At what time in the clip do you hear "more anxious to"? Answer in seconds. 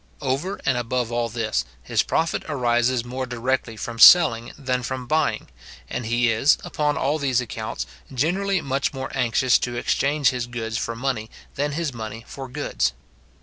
8.95-9.75